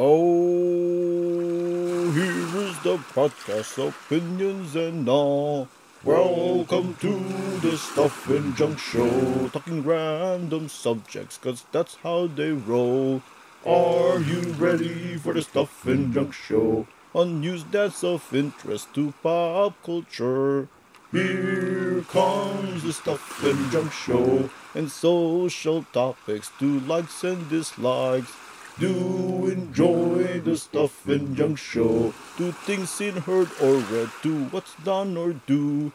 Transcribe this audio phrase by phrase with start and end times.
[0.00, 0.14] Oh,
[2.12, 5.66] here is the podcast, opinions and all.
[6.04, 7.18] Welcome to
[7.58, 13.22] the Stuff and Junk Show, talking random subjects, cause that's how they roll.
[13.66, 16.86] Are you ready for the Stuff and Junk Show?
[17.12, 20.68] On news that's of interest to pop culture.
[21.10, 28.30] Here comes the Stuff and Junk Show, and social topics to likes and dislikes.
[28.78, 32.14] Do enjoy the Stuff and Junk Show.
[32.36, 34.10] Do things seen, heard, or read.
[34.22, 35.90] Do what's done or do.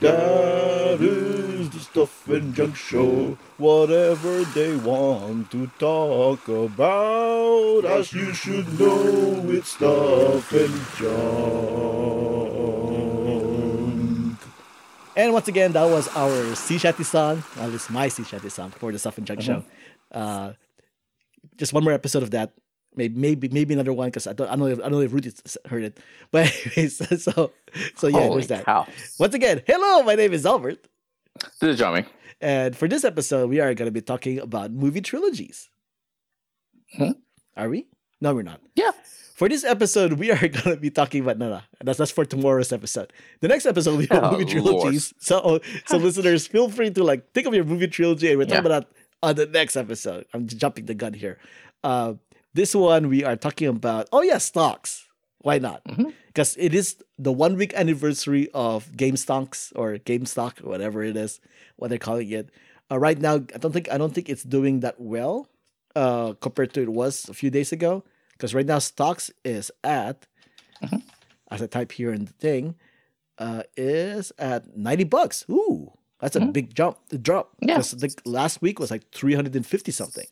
[0.00, 3.38] That is the Stuff and Junk Show.
[3.56, 12.64] Whatever they want to talk about, as you should know, it's Stuff and Junk.
[15.16, 17.44] And once again, that was our sea shanty song.
[17.60, 19.62] At least my sea shanty song for the Stuff and Junk Show.
[20.10, 20.54] Uh,
[21.56, 22.52] just one more episode of that.
[22.96, 25.00] Maybe maybe maybe another one because I don't I don't know if, I don't know
[25.00, 25.32] if Rudy
[25.66, 25.98] heard it.
[26.30, 27.50] But anyways, so
[27.96, 28.64] so yeah, Holy there's that.
[28.66, 28.86] cow.
[29.18, 30.86] Once again, hello, my name is Albert,
[31.60, 32.04] This is Johnny.
[32.40, 35.70] and for this episode, we are going to be talking about movie trilogies.
[36.96, 37.12] Hmm?
[37.56, 37.88] Are we?
[38.20, 38.60] No, we're not.
[38.76, 38.92] Yeah.
[39.34, 42.24] For this episode, we are going to be talking about no, no, that's that's for
[42.24, 43.12] tomorrow's episode.
[43.40, 44.82] The next episode we have Oh, movie Lord.
[44.82, 45.12] trilogies.
[45.18, 48.62] So, so listeners, feel free to like think of your movie trilogy, and we're talking
[48.62, 48.70] Yeah.
[48.78, 50.26] about that on the next episode.
[50.32, 51.38] I'm jumping the gun here.
[51.82, 52.14] Uh,
[52.52, 54.08] this one we are talking about.
[54.12, 55.06] Oh yeah, stocks.
[55.40, 55.84] Why not?
[55.84, 56.12] Mhm.
[56.28, 61.40] Because it is the one week anniversary of GameStocks or GameStop, whatever it is,
[61.76, 62.50] what they're calling it.
[62.90, 65.48] Uh, right now, I don't think I don't think it's doing that well
[65.96, 68.04] uh, compared to it was a few days ago.
[68.32, 70.26] Because right now, stocks is at,
[70.82, 71.02] Mhm.
[71.50, 72.74] as I type here in the thing,
[73.38, 75.44] uh, is at ninety bucks.
[75.50, 75.92] Ooh,
[76.24, 76.52] that's a Mhm.
[76.54, 76.96] big jump.
[77.10, 77.52] The drop.
[77.60, 77.78] Yeah.
[77.78, 80.26] the last week was like three hundred and fifty something.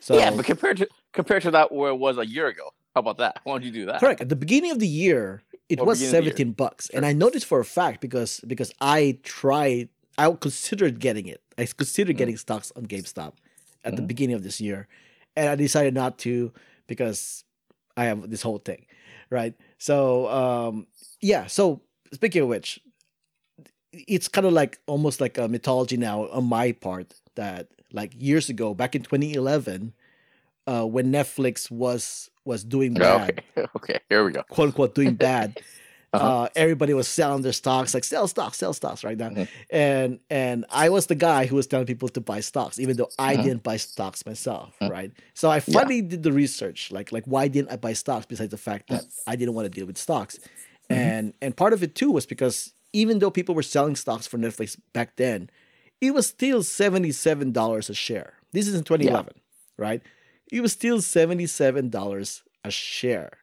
[0.00, 3.00] So yeah, but compared to compared to that where it was a year ago, how
[3.00, 3.38] about that?
[3.44, 4.00] Why don't you do that?
[4.00, 4.20] correct.
[4.20, 6.30] At the beginning of the year, it Well, was beginning of the year.
[6.36, 11.26] seventeen bucks, and I noticed for a fact because because I tried, I considered getting
[11.26, 11.40] it.
[11.56, 12.18] I considered Mhm.
[12.18, 13.34] getting stocks on GameStop
[13.84, 14.08] at the Mhm.
[14.08, 14.88] beginning of this year,
[15.36, 16.52] and I decided not to
[16.88, 17.44] because
[17.96, 18.86] I have this whole thing,
[19.30, 19.54] right?
[19.78, 20.86] So um,
[21.20, 21.46] yeah.
[21.46, 22.80] So speaking of which,
[23.92, 28.48] it's kind of like almost like a mythology now on my part that like years
[28.48, 29.92] ago, back in 2011,
[30.66, 33.66] uh, when Netflix was was doing bad Okay.
[33.76, 33.98] Okay.
[34.08, 34.42] Here we go.
[34.44, 35.60] quote unquote doing bad.
[36.12, 36.26] Uh-huh.
[36.42, 39.28] uh, everybody was selling their stocks, like sell stocks, sell stocks right now.
[39.28, 39.48] Mhm.
[39.70, 43.10] And and I was the guy who was telling people to buy stocks, even though
[43.16, 43.42] I Mhm.
[43.44, 44.90] didn't buy stocks myself, Mhm.
[44.90, 45.12] right?
[45.34, 48.56] So I finally did the research, like like why didn't I buy stocks besides the
[48.58, 50.40] fact that I didn't want to deal with stocks,
[50.90, 50.96] Mhm.
[50.96, 54.38] and and part of it too was because even though people were selling stocks for
[54.38, 55.50] Netflix back then,
[56.00, 58.34] it was still seventy seven dollars a share.
[58.52, 59.34] This is in twenty eleven,
[59.78, 60.02] right?
[60.50, 63.38] It was still seventy seven dollars a share.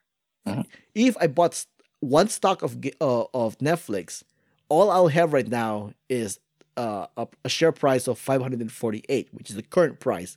[0.46, 0.66] Mhm.
[0.94, 1.64] If I bought
[2.00, 4.22] one stock of uh, of Netflix,
[4.68, 6.38] all I'll have right now is
[6.76, 10.36] uh, a, a share price of 548, which is the current price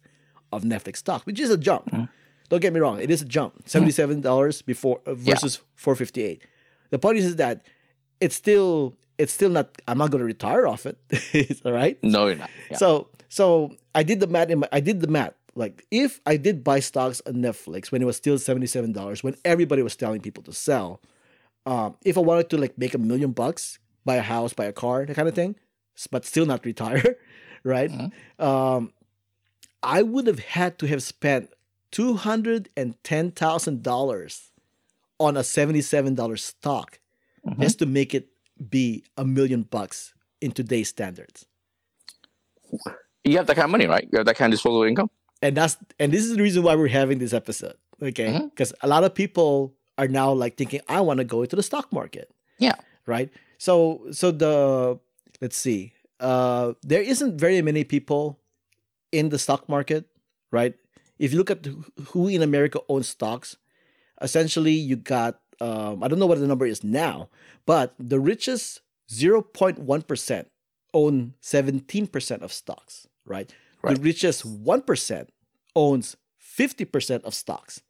[0.52, 1.92] of Netflix stock, which is a jump.
[1.92, 2.10] Mhm.
[2.50, 3.64] Don't get me wrong, it is a jump.
[3.68, 5.36] $77 before uh, Yeah.
[5.36, 6.42] versus 458.
[6.90, 7.64] The point is is that
[8.22, 10.98] it's still it's still not I'm not going to retire off it.
[11.66, 11.98] all right?
[12.04, 12.50] No, you're not.
[12.70, 12.78] Yeah.
[12.78, 14.50] So so I did the math.
[14.50, 15.34] In my, I did the math.
[15.56, 19.24] Like if I did buy stocks on Netflix when it was still seventy seven dollars,
[19.24, 21.02] when everybody was telling people to sell,
[21.66, 24.74] um, if I wanted to like make a million bucks, buy a house, buy a
[24.74, 25.56] car, that kind of thing,
[26.10, 27.18] but still not retire,
[27.64, 27.92] right?
[27.92, 28.12] Mhm.
[28.40, 28.94] Um,
[29.84, 31.52] I would have had to have spent
[31.92, 34.52] two hundred and ten thousand dollars
[35.20, 37.00] on a seventy seven dollars stock
[37.46, 37.60] Mhm.
[37.62, 38.30] just to make it
[38.70, 41.46] be a million bucks in today's standards.
[43.24, 44.08] You have that kind of money, right?
[44.12, 45.10] You have that kind of disposable income.
[45.42, 48.88] and that's and this is the reason why we're having this episode okay because a
[48.88, 52.30] lot of people are now like thinking i want to go into the stock market
[52.62, 52.76] Yeah.
[53.08, 55.00] right so so the
[55.42, 58.38] let's see uh there isn't very many people
[59.12, 60.06] in the stock market
[60.54, 60.76] right
[61.18, 61.66] if you look at
[62.14, 63.58] who in america owns stocks
[64.22, 67.30] essentially you got um, i don't know what the number is now
[67.66, 70.46] but the richest 0.1%
[70.94, 73.54] own 17% of stocks right
[73.84, 73.96] Right.
[73.96, 75.28] the richest 1%
[75.76, 77.82] owns 50% of stocks.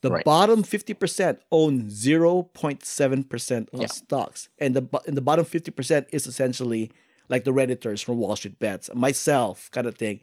[0.00, 0.24] The Right.
[0.24, 3.86] bottom 50% own 0.7% of Yeah.
[3.86, 4.48] stocks.
[4.58, 6.90] And the and the bottom 50% is essentially
[7.28, 10.20] like the redditors from Wall Street Bets, myself kind of thing,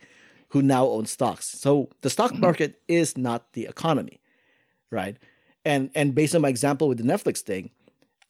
[0.49, 1.45] who now own stocks.
[1.47, 2.39] So the stock Mhm.
[2.39, 4.19] market is not the economy,
[4.91, 5.17] right?
[5.65, 7.71] And and based on my example with the Netflix thing,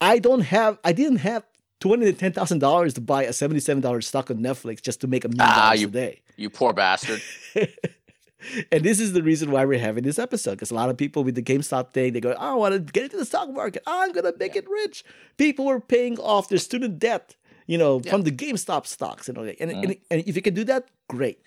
[0.01, 1.43] I don't have I didn't have
[1.81, 4.81] two hundred and ten thousand dollars to buy a seventy seven dollars stock on Netflix
[4.81, 6.21] just to make a million Ah, dollars a day.
[6.37, 7.21] You poor bastard.
[8.71, 11.23] and this is the reason why we're having this episode because a lot of people
[11.23, 13.81] with the GameStop thing, they go, "Oh, I want to get into the stock market.
[13.87, 15.03] I'm gonna make it rich."
[15.37, 17.35] People were paying off their student debt,
[17.67, 18.11] you know, Yeah.
[18.11, 19.59] from the GameStop stocks and all that.
[19.59, 19.83] And, Mhm.
[19.83, 21.39] and, and if you can do that, great.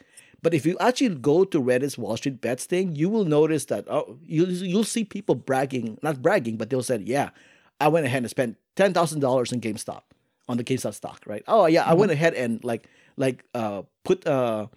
[0.43, 3.87] But if you actually go to Reddit's Wall Street Bets thing, you will notice that
[3.89, 7.31] oh, you'll you'll see people bragging, not bragging, but they'll say, "Yeah,
[7.81, 10.03] I went ahead and spent ten thousand dollars in GameStop
[10.49, 11.43] on the GameStop stock, right?
[11.49, 14.69] Oh yeah, I went ahead and like like uh put uh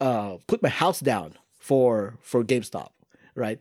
[0.00, 2.90] uh put my house down for for GameStop,
[3.34, 3.58] right?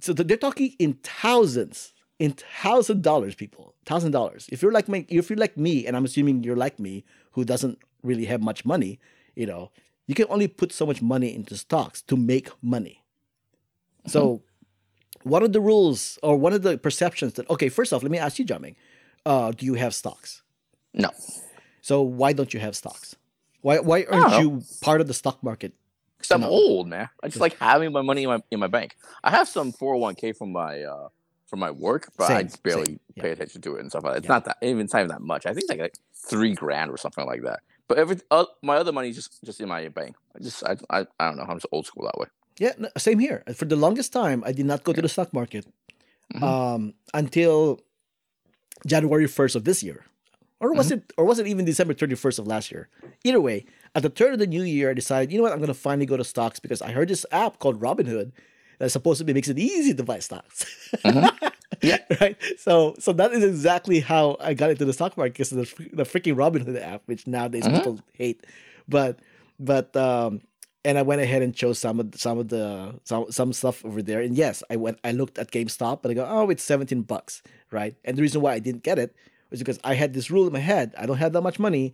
[0.00, 4.48] So they're talking in thousands, in thousand dollars, people, thousand dollars.
[4.50, 7.44] If you're like me, if you're like me, and I'm assuming you're like me, who
[7.44, 8.98] doesn't really have much money,
[9.34, 9.70] you know,
[10.06, 13.02] you can only put so much money into stocks to make money.
[14.06, 14.42] So,
[15.24, 18.18] one of the rules or one of the perceptions that okay, first off, let me
[18.18, 18.76] ask you, Jiaming,
[19.24, 20.42] uh, do you have stocks?
[20.94, 21.10] No.
[21.82, 23.16] So why don't you have stocks?
[23.62, 25.72] Why why aren't you part of the stock market?
[26.16, 27.08] Because I'm old, man.
[27.22, 28.96] I just like having my money in my in my bank.
[29.24, 31.08] I have some 401k from my uh
[31.46, 33.22] from my work, but I just barely same, yeah.
[33.22, 34.18] pay attention to it and stuff like that.
[34.18, 34.32] It's Yeah.
[34.34, 35.46] not that even it's not even that much.
[35.46, 37.60] I think it's like, like three grand or something like that.
[37.88, 40.16] But every uh, my other money is just just in my bank.
[40.34, 41.44] I just I, I I don't know.
[41.48, 42.26] I'm just old school that way.
[42.58, 43.44] Yeah, same here.
[43.54, 45.66] For the longest time, I did not go to the stock market
[46.34, 46.42] Mhm.
[46.42, 47.78] um, until
[48.86, 50.04] January first of this year,
[50.60, 52.88] or was it, or was it even December thirty first of last year?
[53.24, 55.58] Either way, at the turn of the new year, I decided, you know what, I'm
[55.58, 58.32] going to finally go to stocks because I heard this app called Robinhood
[58.78, 60.66] that supposedly makes it easy to buy stocks.
[61.82, 61.98] Yeah.
[62.20, 62.36] right.
[62.58, 65.88] So, so that is exactly how I got into the stock market because of the,
[65.92, 67.74] the freaking Robinhood app, which nowadays Mhm.
[67.76, 68.44] people hate.
[68.88, 69.18] But,
[69.58, 70.40] but, um,
[70.84, 74.00] and I went ahead and chose some of some of the some some stuff over
[74.02, 74.20] there.
[74.20, 77.42] And yes, I went I looked at GameStop and I go, oh, it's 17 bucks,
[77.72, 77.96] right?
[78.04, 79.12] And the reason why I didn't get it
[79.50, 80.94] was because I had this rule in my head.
[80.96, 81.92] I don't have that much money.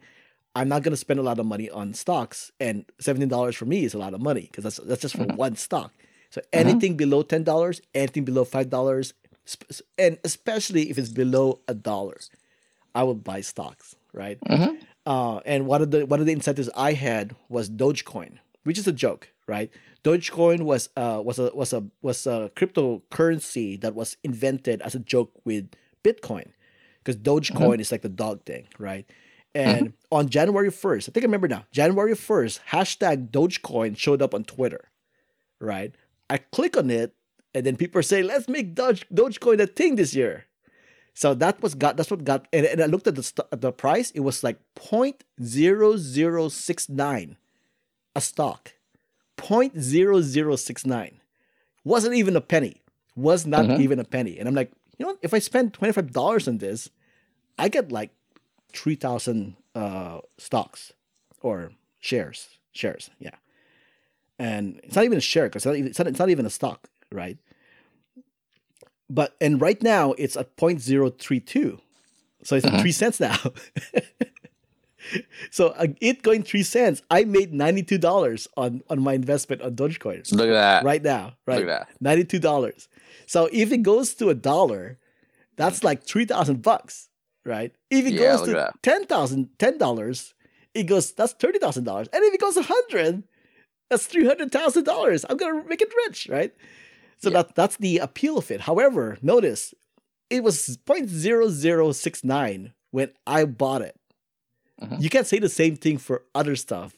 [0.55, 3.85] I'm not gonna spend a lot of money on stocks, and seventeen dollars for me
[3.87, 5.95] is a lot of money because that's that's just for one stock.
[6.29, 9.15] So anything below ten dollars, anything below five dollars,
[9.99, 12.19] and especially if it's below a dollar,
[12.95, 14.39] I would buy stocks, right?
[14.49, 14.79] Mhm.
[15.05, 18.87] Uh, and one of the one of the incentives I had was Dogecoin, which is
[18.87, 19.71] a joke, right?
[20.05, 24.99] Dogecoin was uh was a was a was a cryptocurrency that was invented as a
[25.01, 25.71] joke with
[26.05, 26.49] Bitcoin,
[26.99, 29.07] because Dogecoin is like the dog thing, right?
[29.55, 34.35] And on January first, I think I remember now, January first, hashtag Dogecoin showed up
[34.35, 34.89] on Twitter,
[35.61, 35.95] right?
[36.31, 37.15] I click on it,
[37.55, 40.47] and then people say, "Let's make Doge Dogecoin a thing this year."
[41.15, 43.61] So that was got that's what got and, and I looked at the st- at
[43.61, 44.11] the price.
[44.13, 47.37] It was like 0.0069
[48.15, 48.73] a stock.
[49.39, 51.13] 0.0069.
[51.85, 52.83] Wasn't even a penny.
[53.17, 53.81] Was not Mhm.
[53.81, 54.39] even a penny.
[54.39, 55.19] And I'm like, you know what?
[55.23, 56.89] If I spend $25 on this,
[57.59, 58.11] I get like
[58.73, 60.93] 3,000 uh, stocks
[61.41, 62.49] or shares.
[62.73, 63.35] Shares, yeah.
[64.39, 67.39] And it's not even a share because it's, it's it's not even a stock, right?
[69.11, 71.81] But and right now it's at 0.032.
[72.45, 72.81] So it's at Mhm.
[72.81, 73.37] three cents now.
[75.51, 79.75] so uh, it going three cents, I made ninety-two dollars on on my investment on
[79.77, 80.85] Dogecoin Look at that.
[80.85, 81.35] right now.
[81.47, 81.97] Right, Look at that.
[82.01, 82.89] ninety-two dollars.
[83.27, 84.99] So if it goes to a dollar,
[85.57, 87.09] that's like three thousand bucks,
[87.45, 87.73] right?
[87.91, 88.75] If it Yeah, goes at to that.
[88.83, 90.35] ten thousand, ten dollars,
[90.75, 92.09] it goes that's thirty thousand dollars.
[92.13, 93.25] And if it goes a hundred,
[93.91, 95.25] that's three hundred thousand dollars.
[95.29, 96.55] I'm gonna make it rich, right?
[97.19, 97.43] So Yeah.
[97.43, 98.63] that that's the appeal of it.
[98.63, 99.75] However, notice
[100.31, 103.97] it was 0.0069 when I bought it.
[104.81, 105.01] Mhm.
[105.03, 106.95] You can't say the same thing for other stuff,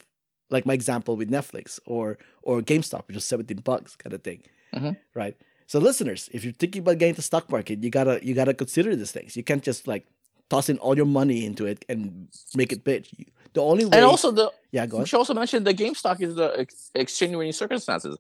[0.51, 4.43] like my example with Netflix or or GameStop, which is 17 bucks kind of thing.
[4.75, 4.97] Mhm.
[5.15, 5.37] Right.
[5.67, 8.95] So listeners, if you're thinking about getting into stock market, you gotta you gotta consider
[8.97, 9.37] these things.
[9.37, 10.07] You can't just like
[10.51, 13.07] toss in all your money into it and make it big.
[13.17, 15.09] You- The only way And also the yeah, go we ahead.
[15.09, 18.17] should also mention the GameStop is the ex- extenuating circumstances.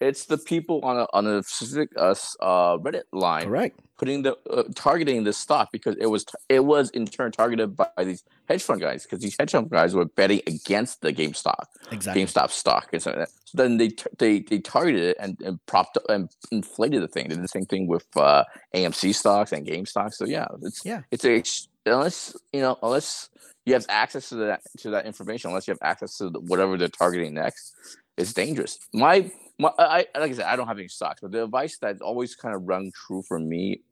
[0.00, 3.80] It's the people on a on a specific uh, uh Reddit line Correct.
[3.98, 7.88] putting the uh, targeting the stock because it was it was in turn targeted by
[8.04, 12.24] these hedge fund guys because these hedge fund guys were betting against the GameStop Exactly.
[12.24, 13.28] GameStop stock and so, that.
[13.44, 17.28] so then they they they targeted it and, and propped up and inflated the thing.
[17.28, 20.14] They did the same thing with uh, AMC stocks and GameStop.
[20.14, 21.02] So yeah, it's Yeah.
[21.10, 21.42] it's a
[21.90, 23.30] unless you know unless
[23.66, 26.88] you have access to that to that information, unless you have access to whatever they're
[26.88, 27.74] targeting next,
[28.16, 28.78] it's dangerous.
[28.94, 32.00] My my I like I said, I don't have any stocks, but the advice that's
[32.00, 33.82] always kind of rung true for me,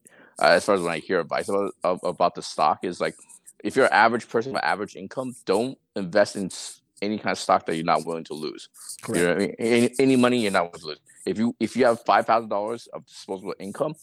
[0.40, 3.16] uh, as far as when I hear advice about of, about the stock, is like
[3.64, 6.50] if you're an average person with average income, don't invest in
[7.02, 8.68] any kind of stock that you're not willing to lose.
[9.02, 9.18] Correct.
[9.18, 9.54] You know what I mean?
[9.58, 11.00] Any, any money you're not willing to lose.
[11.26, 13.94] If you if you have five thousand dollars of disposable income,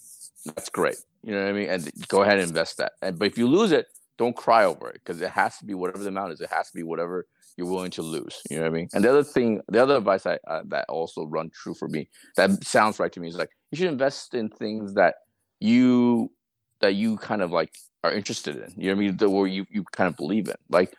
[0.46, 0.98] that's great.
[1.24, 1.70] You know what I mean?
[1.70, 2.94] And go ahead and invest that.
[3.02, 5.74] And but if you lose it, don't cry over it because it has to be
[5.74, 6.42] whatever the amount is.
[6.42, 7.26] It has to be whatever
[7.58, 8.42] you're willing to lose.
[8.50, 8.88] You know what I mean?
[8.94, 12.10] And the other thing, the other advice I, uh, that also run true for me,
[12.38, 15.16] that sounds right to me, is like you should invest in things that
[15.60, 16.32] you
[16.82, 18.74] that you kind of like are interested in.
[18.76, 19.18] You know what I mean?
[19.18, 20.56] The, where you you kind of believe in.
[20.70, 20.94] Like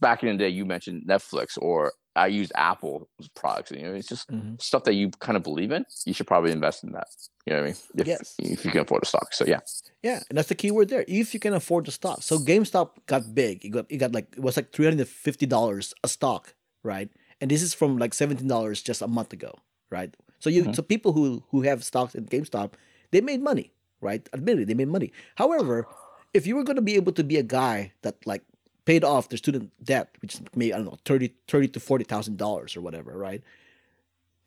[0.00, 1.92] back in the day, you mentioned Netflix, or
[2.24, 3.70] I use Apple products.
[3.70, 4.54] You know, it's just Mm-hmm.
[4.60, 5.84] stuff that you kind of believe in.
[6.06, 7.08] You should probably invest in that.
[7.46, 7.76] You know what I mean?
[8.00, 8.34] If, Yes.
[8.38, 9.32] if you can afford a stock.
[9.32, 9.60] So yeah.
[10.02, 11.04] Yeah, and that's the key word there.
[11.08, 12.22] If you can afford the stock.
[12.22, 13.64] So GameStop got big.
[13.64, 16.54] It got it got like it was like three hundred and fifty dollars a stock,
[16.82, 17.08] right?
[17.40, 19.52] And this is from like seventeen dollars just a month ago,
[19.90, 20.12] right?
[20.40, 20.74] So you Mhm.
[20.76, 22.72] so people who who have stocks in GameStop,
[23.12, 24.28] they made money, right?
[24.32, 25.10] Admittedly, they made money.
[25.36, 25.86] However,
[26.34, 28.42] if you were going to be able to be a guy that like
[28.88, 32.04] paid off their student debt, which is maybe I don't know 30, 30 to forty
[32.12, 33.42] thousand dollars or whatever, right?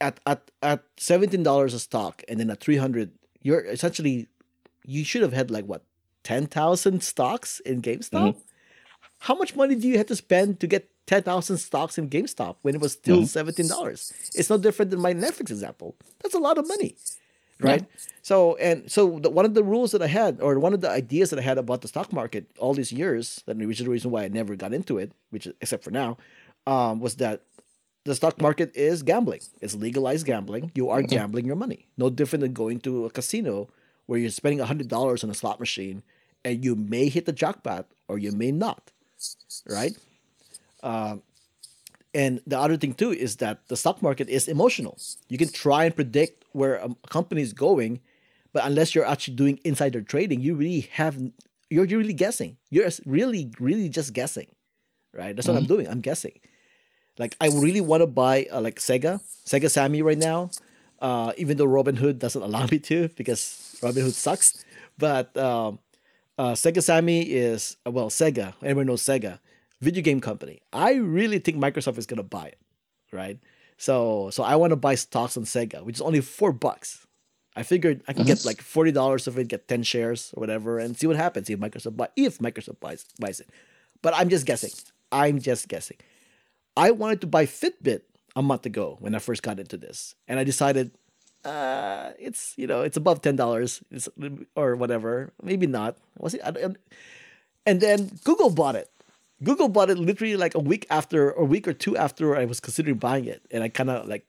[0.07, 0.39] At at
[0.71, 3.11] at seventeen dollars a stock, and then at three hundred,
[3.45, 4.15] you're essentially
[4.95, 5.83] you should have had like what
[6.23, 8.35] ten thousand stocks in GameStop.
[9.27, 12.55] How much money do you have to spend to get ten thousand stocks in GameStop
[12.63, 13.27] when it was still Mhm.
[13.37, 14.11] seventeen dollars?
[14.33, 15.89] It's no different than my Netflix example.
[16.21, 16.95] That's a lot of money,
[17.61, 17.85] right?
[18.21, 20.89] So and so the, one of the rules that I had, or one of the
[20.89, 23.91] ideas that I had about the stock market all these years, that which is the
[23.91, 26.17] reason why I never got into it, which is, except for now,
[26.67, 27.41] um, was that
[28.03, 29.41] the stock market is gambling.
[29.61, 30.71] It's legalized gambling.
[30.75, 31.07] You are Mhm.
[31.09, 31.87] gambling your money.
[31.97, 33.69] No different than going to a casino
[34.07, 36.03] where you're spending hundred dollars on a slot machine,
[36.43, 38.91] and you may hit the jackpot or you may not,
[39.67, 39.95] right?
[40.83, 41.21] Um,
[42.13, 44.97] and the other thing too is that the stock market is emotional.
[45.29, 48.01] You can try and predict where a company is going,
[48.53, 51.17] but unless you're actually doing insider trading, you really have
[51.69, 52.57] you're, you're really guessing.
[52.69, 54.47] You're really really just guessing,
[55.13, 55.35] right?
[55.35, 55.87] That's what I'm doing.
[55.87, 56.39] I'm guessing.
[57.17, 60.51] Like I really want to buy uh, like Sega, Sega Sammy right now,
[61.01, 64.65] uh, even though Robinhood doesn't allow me to because Robinhood sucks.
[64.97, 65.79] But um,
[66.37, 68.53] uh, Sega Sammy is well Sega.
[68.61, 69.39] Everyone knows Sega,
[69.81, 70.61] video game company.
[70.71, 72.59] I really think Microsoft is gonna buy it,
[73.11, 73.39] right?
[73.77, 77.05] So so I want to buy stocks on Sega, which is only four bucks.
[77.55, 80.79] I figured I can get like forty dollars of it, get ten shares or whatever,
[80.79, 83.49] and see what happens if Microsoft buy if Microsoft buys buys it.
[84.01, 84.71] But I'm just guessing.
[85.11, 85.97] I'm just guessing.
[86.77, 88.01] I wanted to buy Fitbit
[88.35, 90.91] a month ago when I first got into this, and I decided
[91.43, 93.81] uh, it's you know it's above ten dollars
[94.55, 95.33] or whatever.
[95.41, 95.97] Maybe not.
[96.17, 96.41] Was it?
[97.65, 98.89] And then Google bought it.
[99.43, 102.45] Google bought it literally like a week after, or a week or two after I
[102.45, 104.25] was considering buying it, and I kind of like,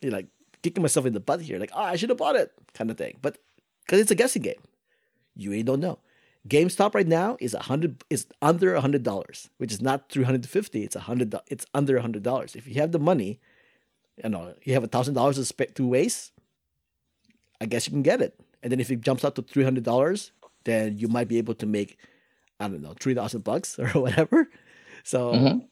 [0.00, 0.26] you know, like
[0.62, 2.96] kicking myself in the butt here, like, oh, I should have bought it, kind of
[2.96, 3.18] thing.
[3.20, 3.38] But
[3.84, 4.62] because it's a guessing game,
[5.36, 5.98] you really don't know.
[6.48, 10.24] GameStop right now is a hundred is under a hundred dollars, which is not three
[10.24, 10.84] hundred fifty.
[10.84, 11.34] It's a hundred.
[11.48, 12.54] It's under a hundred dollars.
[12.54, 13.40] If you have the money,
[14.22, 16.32] you know, you have a thousand dollars to spend to waste.
[17.60, 18.38] I guess you can get it.
[18.62, 20.30] And then if it jumps up to three hundred dollars,
[20.64, 21.98] then you might be able to make,
[22.60, 24.48] I don't know, three thousand bucks or whatever.
[25.04, 25.64] So, Mhm.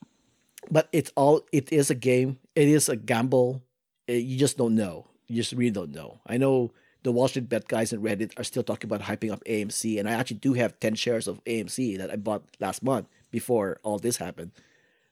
[0.71, 1.43] but it's all.
[1.53, 2.38] It is a game.
[2.55, 3.62] It is a gamble.
[4.09, 5.09] Eh, you just don't know.
[5.26, 6.21] You just really don't know.
[6.26, 6.73] I know
[7.03, 10.09] the Wall Street Bet guys and Reddit are still talking about hyping up AMC, and
[10.09, 13.99] I actually do have ten shares of AMC that I bought last month before all
[13.99, 14.53] this happened,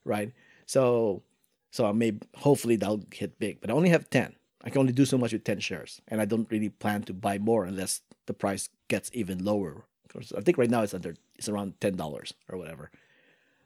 [0.05, 0.33] right?
[0.67, 1.23] So,
[1.71, 4.37] so I may hopefully that'll hit big, but I only have ten.
[4.65, 7.13] I can only do so much with ten shares, and I don't really plan to
[7.15, 9.85] buy more unless the price gets even lower.
[10.13, 12.91] 'Cause I think right now it's under it's around ten dollars or whatever.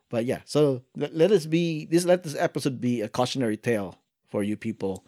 [0.09, 3.99] But yeah, so let, let us be this let this episode be a cautionary tale
[4.29, 5.05] for you people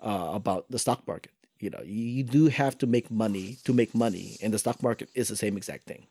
[0.00, 1.32] uh, about the stock market.
[1.60, 4.82] You know, you, you do have to make money to make money, and the stock
[4.82, 6.06] market is the same exact thing,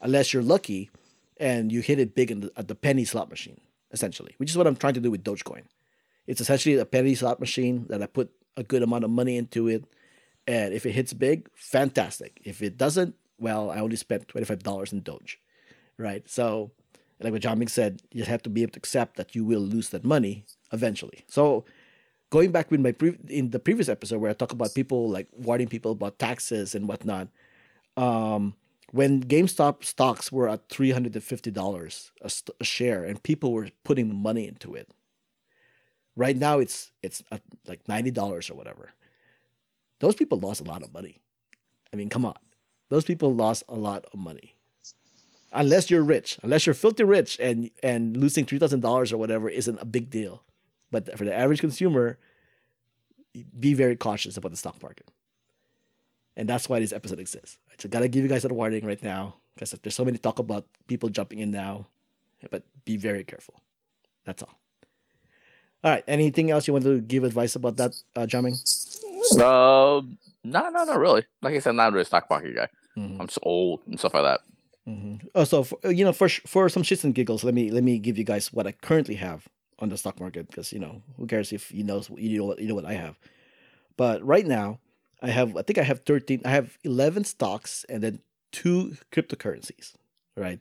[0.00, 0.90] unless you're lucky
[1.38, 4.56] and you hit it big in the, at the penny slot machine, essentially, which is
[4.56, 5.64] what I'm trying to do with Dogecoin.
[6.26, 9.66] It's essentially a penny slot machine that I put a good amount of money into
[9.66, 9.84] it,
[10.46, 12.40] and if it hits big, fantastic.
[12.44, 15.38] If it doesn't, well, I only spent twenty five dollars in Doge,
[15.98, 16.28] right?
[16.28, 16.70] So,
[17.20, 19.90] like what Jiaming said, you have to be able to accept that you will lose
[19.90, 21.24] that money eventually.
[21.28, 21.64] So,
[22.30, 25.28] going back with my pre- in the previous episode where I talk about people like
[25.32, 27.28] warning people about taxes and whatnot,
[27.96, 28.54] um,
[28.92, 33.22] when GameStop stocks were at three hundred and fifty dollars a, st- a share, and
[33.22, 34.88] people were putting money into it.
[36.16, 37.22] Right now, it's it's
[37.66, 38.92] like ninety dollars or whatever.
[40.00, 41.20] Those people lost a lot of money.
[41.92, 42.36] I mean, come on,
[42.88, 44.54] those people lost a lot of money.
[45.52, 49.48] Unless you're rich, unless you're filthy rich, and and losing three thousand dollars or whatever
[49.48, 50.42] isn't a big deal.
[50.90, 52.18] But for the average consumer,
[53.58, 55.10] be very cautious about the stock market.
[56.36, 57.58] And that's why this episode exists.
[57.70, 60.38] I just gotta give you guys a warning right now because there's so many talk
[60.38, 61.86] about people jumping in now,
[62.50, 63.60] but be very careful.
[64.24, 64.58] That's all.
[65.82, 66.04] All right.
[66.08, 68.56] Anything else you want to give advice about that, uh, Jiaming?
[69.32, 70.02] Uh,
[70.44, 71.24] no, no, not really.
[71.42, 72.68] Like I said, I'm not really a stock market guy.
[72.96, 73.20] Mhm.
[73.20, 74.40] I'm so old and stuff like that.
[74.88, 75.26] Mm-hmm.
[75.34, 77.98] Oh, so for, you know, for for some shits and giggles, let me let me
[77.98, 81.26] give you guys what I currently have on the stock market because you know who
[81.26, 83.18] cares if you know you know what you know what I have.
[83.96, 84.78] But right now,
[85.22, 86.42] I have I think I have thirteen.
[86.44, 88.20] I have eleven stocks and then
[88.52, 89.94] two cryptocurrencies.
[90.36, 90.60] Right.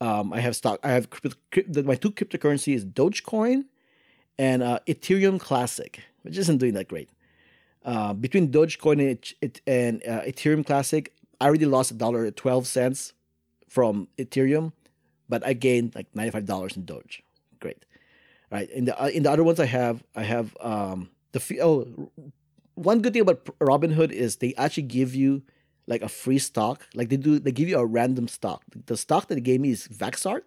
[0.00, 0.80] Um, I have stock.
[0.82, 3.64] I have crypto, crypto, my two cryptocurrencies: Dogecoin
[4.38, 7.10] and uh, Ethereum Classic, which isn't doing that great.
[7.84, 12.66] Uh, between Dogecoin and, it, and uh, Ethereum Classic, I already lost a dollar twelve
[12.66, 13.14] cents
[13.68, 14.72] from Ethereum,
[15.28, 17.22] but I gained like ninety five dollars in Doge.
[17.58, 17.84] Great,
[18.50, 18.68] right?
[18.70, 22.10] In the uh, in the other ones I have, I have um the oh
[22.74, 25.42] one good thing about Robinhood is they actually give you
[25.86, 26.86] like a free stock.
[26.94, 28.62] Like they do, they give you a random stock.
[28.86, 30.42] The stock that they gave me is Vaxart,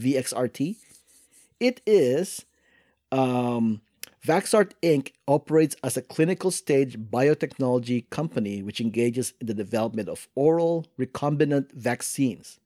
[0.00, 0.76] VXRT.
[1.58, 2.44] It is
[3.12, 3.80] um,
[4.26, 5.12] Vaxart Inc.
[5.26, 11.72] operates as a clinical stage biotechnology company which engages in the development of oral recombinant
[11.72, 12.60] vaccines.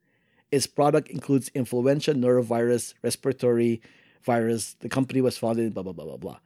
[0.50, 3.80] Its product includes influenza, norovirus, respiratory
[4.22, 4.74] virus.
[4.80, 6.38] The company was founded in blah blah blah blah blah.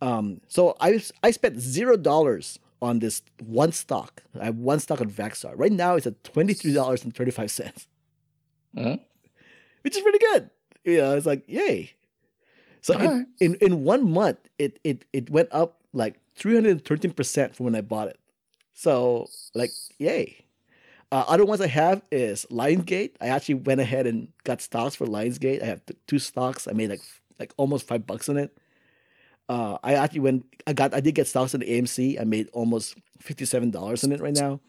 [0.00, 4.24] Um, so I I spent zero dollars on this one stock.
[4.40, 5.54] I have one stock on Vaxart.
[5.56, 7.86] Right now it's at twenty three dollars and thirty five cents,
[8.76, 8.98] Mhm.
[9.82, 10.50] which is pretty good.
[10.84, 11.92] You know, it's like yay.
[12.82, 13.26] So in, Alright.
[13.40, 17.64] in in one month, it it it went up like three hundred thirteen percent from
[17.64, 18.18] when I bought it.
[18.74, 20.38] So like yay.
[21.12, 23.12] Uh, other ones I have is Lionsgate.
[23.20, 25.62] I actually went ahead and got stocks for Lionsgate.
[25.62, 26.66] I have t- two stocks.
[26.66, 27.02] I made like
[27.38, 28.56] like almost five bucks on it.
[29.48, 30.46] Uh, I actually went.
[30.66, 30.94] I got.
[30.94, 32.18] I did get stocks in the AMC.
[32.18, 34.60] I made almost fifty seven dollars on it right now.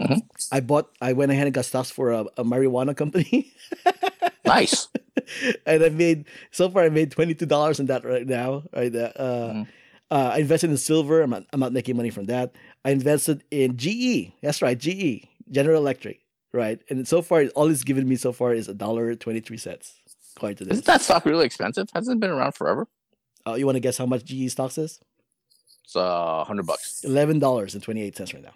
[0.00, 0.22] Mhm.
[0.50, 0.88] I bought.
[1.02, 3.52] I went ahead and got stocks for a, a marijuana company,
[4.54, 4.88] Nice.
[5.66, 6.84] and I made so far.
[6.84, 8.62] I made twenty two dollars on that right now.
[8.74, 8.94] Right.
[8.94, 9.66] Uh, Mhm.
[10.10, 11.22] uh, I invested in silver.
[11.22, 11.44] I'm not.
[11.52, 12.54] I'm not making money from that.
[12.84, 14.32] I invested in GE.
[14.42, 16.18] That's right, GE, General Electric.
[16.54, 19.56] Right, and so far, all it's given me so far is a dollar twenty three
[19.56, 19.94] cents.
[20.36, 21.88] According to this, Isn't that stock really expensive?
[21.94, 22.88] Hasn't it been around forever?
[23.46, 25.00] uh, you want to guess how much GE stocks is?
[25.84, 27.04] It's uh, hundred bucks.
[27.04, 28.52] Eleven dollars and twenty eight cents right now.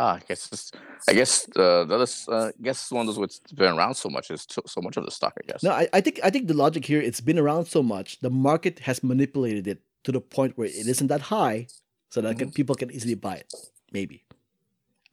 [0.00, 0.70] Ah, I guess it's,
[1.10, 4.08] I guess uh, the other, uh, I guess one of those what's been around so
[4.16, 5.34] much is so, so much of the stock.
[5.42, 5.62] I guess.
[5.66, 8.30] No, I, I think I think the logic here it's been around so much the
[8.48, 11.66] market has manipulated it to the point where it isn't that high,
[12.12, 13.52] so that can, people can easily buy it.
[13.92, 14.24] Maybe,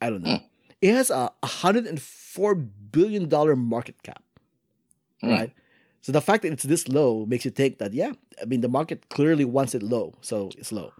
[0.02, 0.40] I don't know.
[0.82, 2.00] It has a hundred and
[2.36, 2.54] four
[2.98, 4.22] billion dollar market cap,
[5.22, 5.30] Hmm.
[5.38, 5.52] right?
[6.06, 8.70] So the fact that it's this low makes you think that yeah, I mean the
[8.80, 10.92] market clearly wants it low, so it's low.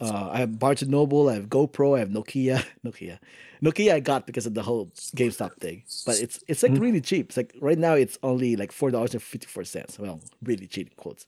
[0.00, 3.18] Uh, I have Barnes and Noble, I have GoPro, I have Nokia, Nokia,
[3.62, 3.92] Nokia.
[3.94, 7.28] I got because of the whole GameStop thing, but it's it's like really cheap.
[7.28, 9.98] It's like right now it's only like four dollars and fifty four cents.
[9.98, 11.24] Well, really cheap in quotes.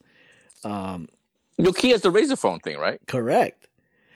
[0.63, 1.09] Um,
[1.57, 2.99] is the razor phone thing, right?
[3.07, 3.67] correct.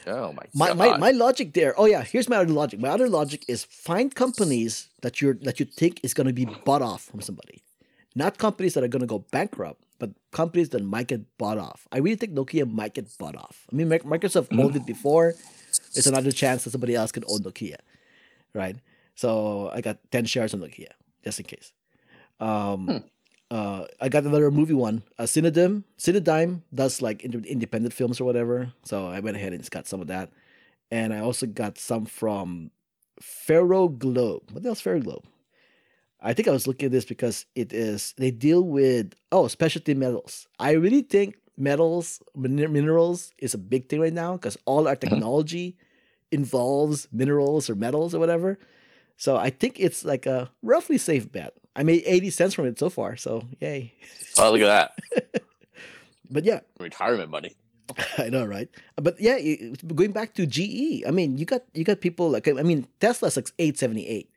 [0.05, 0.77] Oh my, My, god.
[0.77, 1.73] my my logic there.
[1.79, 2.79] Oh yeah, here's my other logic.
[2.79, 6.45] My other logic is find companies that you're that you think is going to be
[6.65, 7.63] bought off from somebody,
[8.13, 11.87] not companies that are going to go bankrupt, but companies that might get bought off.
[11.89, 13.65] I really think Nokia might get bought off.
[13.71, 15.33] I mean, Mic- Microsoft owned it before.
[15.95, 17.77] It's another chance that somebody else could own Nokia,
[18.53, 18.75] right?
[19.15, 20.91] So I got ten shares on Nokia
[21.23, 21.71] just in case.
[22.41, 23.05] Um,
[23.49, 25.03] uh, I got another movie one.
[25.17, 25.85] Uh, Cinedim.
[25.97, 28.73] Cinedigm does like ind- independent films or whatever.
[28.83, 30.31] So I went ahead and just got some of that.
[30.91, 32.71] And I also got some from
[33.21, 34.51] Ferroglobe.
[34.51, 34.81] What else?
[34.81, 35.23] Ferroglobe?
[36.23, 39.93] I think I was looking at this because it is, they deal with, oh, specialty
[39.93, 40.47] metals.
[40.57, 44.93] I really think metals, min- minerals is a big thing right now because all our
[44.93, 45.09] uh-huh.
[45.09, 45.77] technology
[46.31, 48.57] involves minerals or metals or whatever.
[49.17, 51.53] So I think it's like a roughly safe bet.
[51.75, 53.15] I made 80 cents from it so far.
[53.17, 53.93] So yay.
[54.39, 55.43] oh, look at that
[56.29, 57.55] But yeah, retirement money.
[58.17, 58.69] I know, right?
[58.95, 59.37] But yeah,
[59.93, 63.35] going back to GE, I mean, you got you got people like I mean, Tesla's
[63.35, 64.32] like eight seventy eight.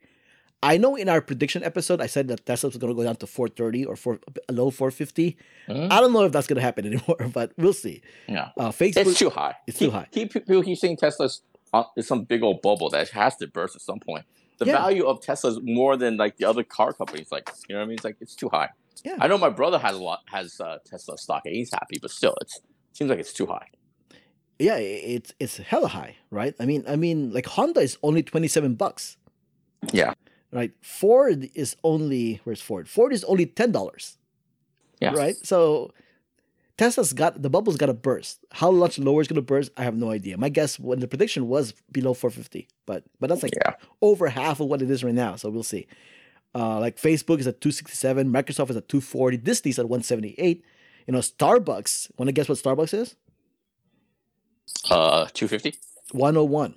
[0.63, 3.15] I know in our prediction episode, I said that Tesla was going to go down
[3.17, 5.37] to four thirty or four low four fifty.
[5.69, 5.91] Mhm.
[5.91, 8.01] I don't know if that's going to happen anymore, but we'll see.
[8.27, 9.55] Yeah, Uh, Facebook, it's too high.
[9.67, 10.07] It's Keep- too high.
[10.11, 11.41] Keep people keep saying Tesla's
[11.73, 14.25] uh, is some big old bubble that has to burst at some point.
[14.57, 14.77] The Yeah.
[14.81, 17.31] value of Tesla is more than like the other car companies.
[17.31, 17.95] Like you know what I mean?
[17.95, 18.69] It's like it's too high.
[19.03, 19.17] Yeah.
[19.19, 22.09] I know my brother has a lot has uh, Tesla stock and he's happy, but
[22.09, 22.59] still, it's
[22.93, 23.67] seems like it's too high.
[24.57, 26.55] yeah, it's it's hella high, right?
[26.59, 29.17] I mean, I mean, like Honda is only twenty seven bucks,
[29.93, 30.15] Yeah,
[30.51, 30.71] right?
[30.81, 32.89] Ford is only where's Ford?
[32.89, 34.17] Ford is only ten dollars.
[34.99, 35.13] Yeah.
[35.13, 35.35] Right.
[35.43, 35.91] So
[36.77, 38.45] Tesla's got the bubble's got to burst.
[38.51, 39.71] How much lower is going to burst?
[39.77, 40.37] I have no idea.
[40.37, 43.73] My guess when the prediction was below 450, but but that's like yeah.
[44.01, 45.35] over half of what it is right now.
[45.35, 45.87] So we'll see.
[46.53, 50.63] Uh, like Facebook is at 267, Microsoft is at 240, Disney's at 178.
[51.05, 52.11] You know, Starbucks.
[52.17, 53.15] Want to guess what Starbucks is?
[54.89, 55.77] Uh, 250.
[56.11, 56.75] 101.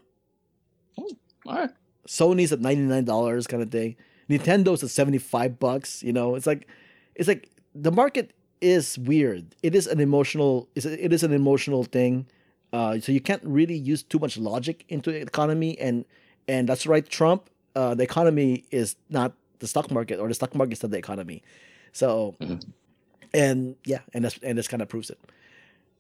[0.99, 1.11] Oh,
[1.47, 1.71] All right.
[2.09, 3.97] Sony's at ninety nine dollars, kind of thing.
[4.29, 6.03] Nintendo's at seventy five bucks.
[6.03, 6.67] You know, it's like,
[7.15, 9.55] it's like the market is weird.
[9.63, 10.69] It is an emotional.
[10.75, 12.27] It is an emotional thing.
[12.73, 16.05] Uh, so you can't really use too much logic into the economy, and
[16.49, 17.51] and that's right, Trump.
[17.75, 20.99] Uh, the economy is not the stock market, or the stock market is not the
[20.99, 21.43] economy.
[21.93, 22.63] So, Mhm.
[23.35, 25.19] and yeah, and that's and this kind of proves it.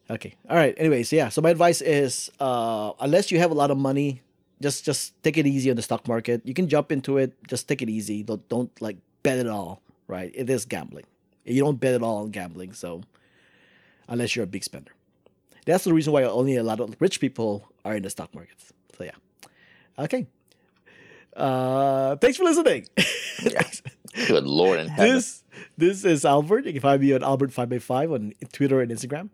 [0.08, 0.74] Okay, all right.
[0.78, 1.28] Anyways, yeah.
[1.28, 4.22] So my advice is, uh, unless you have a lot of money,
[4.62, 6.42] just just take it easy on the stock market.
[6.44, 7.32] You can jump into it.
[7.48, 8.22] Just take it easy.
[8.22, 9.82] Don't don't like bet it all.
[10.06, 10.32] Right?
[10.34, 11.04] It is gambling.
[11.44, 12.72] You don't bet it all on gambling.
[12.72, 13.02] So
[14.08, 14.92] unless you're a big spender,
[15.64, 18.72] that's the reason why only a lot of rich people are in the stock markets.
[18.96, 19.18] So yeah.
[19.98, 20.26] Okay.
[21.36, 22.86] Uh, thanks for listening.
[24.26, 25.14] Good Lord in heaven.
[25.14, 25.44] this
[25.78, 26.66] this is Albert.
[26.66, 29.30] You can find me on Albert five by five on Twitter and Instagram.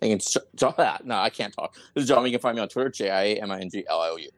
[0.00, 1.74] And it's John, no, I can't talk.
[1.94, 2.24] This is John.
[2.24, 4.08] You can find me on Twitter, J I A M I N G L I
[4.10, 4.30] O U.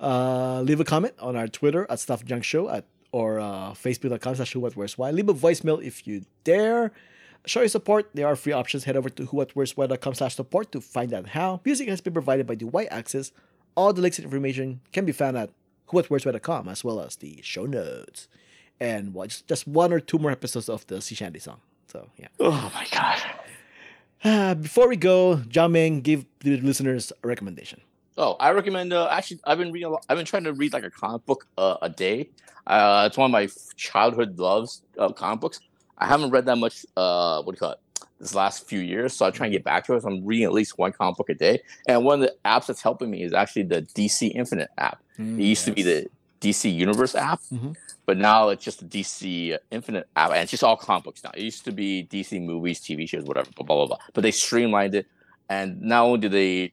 [0.00, 4.36] Uh, leave a comment on our Twitter at Stuff Junk Show at or uh, Facebook.com
[4.36, 5.10] slash Who What Where's Why.
[5.10, 6.92] Leave a voicemail if you dare.
[7.46, 8.10] Show your support.
[8.14, 8.84] There are free options.
[8.84, 11.60] Head over to Who What Where's Why.com slash support to find out how.
[11.64, 13.32] Music has been provided by the Y Axis.
[13.74, 15.50] All the links and information can be found at
[15.90, 18.28] whowhatwhere'swhy.com as well as the show notes.
[18.78, 21.60] And just, just one or two more episodes of the Sea Shanty song.
[21.88, 22.28] So yeah.
[22.38, 23.18] Oh my god.
[24.24, 27.80] Uh, before we go, Jiaming, give the listeners a recommendation.
[28.18, 28.92] Oh, I recommend.
[28.92, 29.86] Uh, actually, I've been reading.
[29.88, 32.28] A lot, I've been trying to read like a comic book uh, a day.
[32.66, 35.60] Uh, it's one of my childhood loves of comic books.
[35.96, 36.84] I haven't read that much.
[36.96, 37.78] Uh, what do you call it?
[38.18, 40.02] This last few years, so I try and get back to it.
[40.02, 41.62] So I'm reading at least one comic book a day.
[41.88, 45.02] And one of the apps that's helping me is actually the DC Infinite app.
[45.18, 46.06] It used to be the
[46.42, 47.76] DC Universe app, Mhm.
[48.10, 51.30] But now it's just DC Infinite app, and it's just all comic books now.
[51.32, 53.86] It used to be DC movies, TV shows, whatever, blah blah blah.
[53.86, 53.98] blah.
[54.14, 55.06] But they streamlined it,
[55.48, 56.72] and not only do they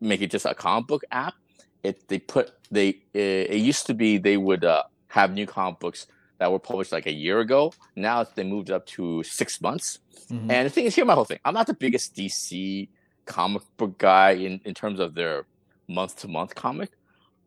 [0.00, 1.34] make it just a comic book app,
[1.82, 5.80] it they put they it, it used to be they would uh, have new comic
[5.80, 6.06] books
[6.38, 7.74] that were published like a year ago.
[7.94, 9.98] Now they moved up to six months.
[10.30, 10.50] Mhm.
[10.50, 11.40] And the thing is, here's my whole thing.
[11.44, 12.88] I'm not the biggest DC
[13.26, 15.44] comic book guy in, in terms of their
[15.88, 16.92] month to month comic,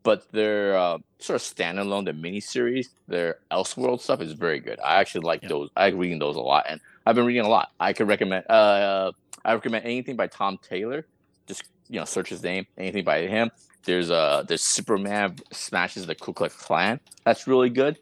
[0.03, 4.79] but their uh, sort of standalone, the miniseries, their Elseworld stuff is very good.
[4.79, 5.49] I actually like Yeah.
[5.49, 5.69] those.
[5.75, 7.71] I like reading those a lot, and I've been reading a lot.
[7.79, 8.45] I could recommend.
[8.49, 9.11] Uh,
[9.45, 11.05] I recommend anything by Tom Taylor.
[11.47, 12.65] Just you know, search his name.
[12.77, 13.51] Anything by him.
[13.85, 16.99] There's uh, there's Superman smashes the Ku Klux Klan.
[17.25, 17.99] That's really good.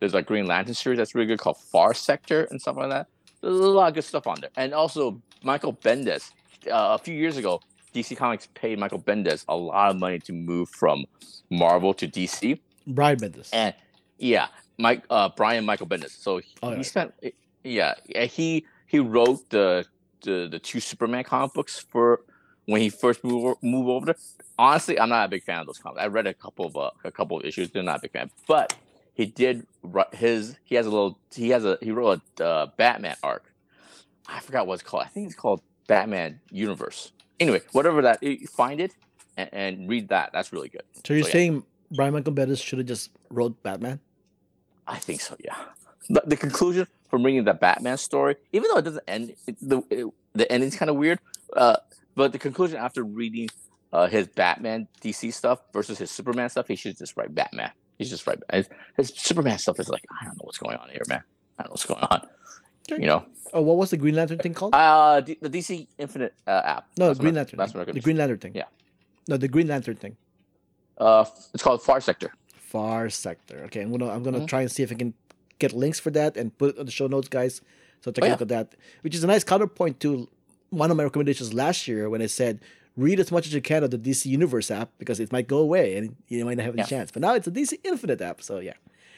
[0.00, 3.06] There's a Green Lantern series that's really good called Far Sector and stuff like that.
[3.40, 4.50] There's a lot of good stuff on there.
[4.56, 6.30] And also Michael Bendis.
[6.66, 7.60] Uh, a few years ago,
[7.94, 11.04] DC Comics paid Michael Bendis a lot of money to move from
[11.50, 12.58] Marvel to DC.
[12.86, 13.50] Brian Bendis.
[13.52, 13.74] And
[14.18, 14.48] yeah,
[14.78, 16.10] Mike uh, Brian Michael Bendis.
[16.10, 17.12] So he, Oh, he spent
[17.64, 19.84] yeah, yeah, he he wrote the
[20.22, 22.22] the the two Superman comic books for
[22.66, 24.16] when he first moved moved over there.
[24.58, 26.02] Honestly, I'm not a big fan of those comics.
[26.02, 27.70] I read a couple of uh, a couple of issues.
[27.70, 28.74] They're not a big fan, but
[29.14, 29.66] he did
[30.12, 30.56] his.
[30.64, 31.18] He has a little.
[31.34, 31.78] He has a.
[31.82, 33.52] He wrote a uh, Batman arc.
[34.26, 35.02] I forgot what it's called.
[35.04, 37.12] I think it's called Batman Universe.
[37.40, 38.94] Anyway, whatever that, find it
[39.36, 40.30] and, and read that.
[40.32, 40.82] That's really good.
[41.04, 41.32] So you're So, yeah.
[41.32, 44.00] saying Brian Michael Bendis should have just wrote Batman?
[44.86, 45.36] I think so.
[45.42, 45.56] Yeah.
[46.08, 49.82] The, the conclusion from reading the Batman story, even though it doesn't end, it, the
[49.90, 51.18] it, the ending's kind of weird.
[51.56, 51.76] Uh,
[52.14, 53.48] but the conclusion after reading
[53.92, 57.70] uh, his Batman DC stuff versus his Superman stuff, he should just write Batman.
[57.98, 60.88] He's just write his, his Superman stuff is like I don't know what's going on
[60.90, 61.22] here, man.
[61.58, 62.26] I don't know what's going on.
[62.98, 64.74] You know, Oh, what was the Green Lantern thing called?
[64.74, 66.88] uh, D- the DC Infinite uh, app.
[66.96, 67.56] no, That's Green I- Lantern.
[67.58, 68.00] That's what I the.
[68.00, 68.52] Green Lantern thing.
[68.54, 68.64] Yeah.
[69.28, 70.16] No, the Green Lantern thing.
[70.98, 71.24] Uh,
[71.54, 72.32] it's called Far Sector.
[72.54, 73.62] Far Sector.
[73.66, 74.46] Okay, I'm gonna I'm gonna Mhm.
[74.48, 75.14] try and see if I can
[75.58, 77.60] get links for that and put it on the show notes, guys.
[78.02, 78.32] So take Oh, a yeah.
[78.34, 80.28] look at that, which is a nice counterpoint to
[80.70, 82.60] one of my recommendations last year when I said
[82.96, 85.58] read as much as you can of the DC Universe app because it might go
[85.58, 86.86] away and you might not have any Yeah.
[86.86, 87.10] chance.
[87.10, 88.74] But now it's a DC Infinite app, so yeah.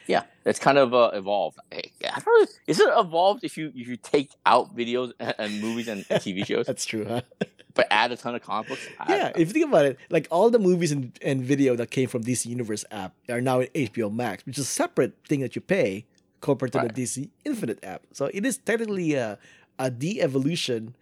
[0.07, 1.59] Yeah, it's kind of uh, evolved.
[1.73, 5.61] I don't know, is it evolved if you if you take out videos and, and
[5.61, 7.23] movies and, and TV shows, That's true, huh?
[7.75, 8.87] but add a ton of comic books?
[8.99, 11.91] I yeah, if you think about it, like all the movies and, and video that
[11.91, 15.41] came from DC Universe app are now in HBO Max, which is a separate thing
[15.41, 16.05] that you pay
[16.41, 16.95] compared to Right.
[16.95, 18.03] the DC Infinite app.
[18.13, 19.39] So it is technically a,
[19.79, 20.97] a de-evolution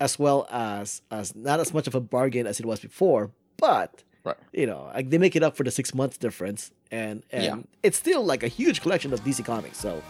[0.00, 4.02] as well as as not as much of a bargain as it was before, but
[4.24, 4.36] Right.
[4.52, 7.56] you know, like they make it up for the six months difference, and and Yeah.
[7.82, 9.78] it's still like a huge collection of DC comics.
[9.78, 10.02] So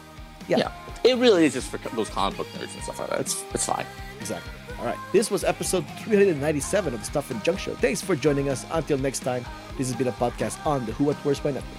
[0.48, 0.72] yeah, Yeah.
[1.04, 3.20] it really is just for those comic book nerds and stuff like that.
[3.20, 3.86] It's it's fine.
[4.20, 4.50] exactly.
[4.80, 7.74] All right, this was episode 397 of the Stuff and Junk Show.
[7.74, 8.64] Thanks for joining us.
[8.72, 9.44] Until next time,
[9.76, 11.78] this has been a podcast on the Who What Where's Why Network.